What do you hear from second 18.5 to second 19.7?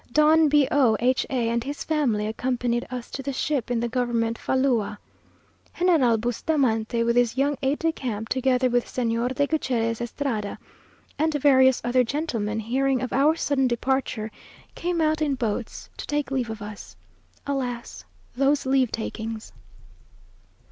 leave takings.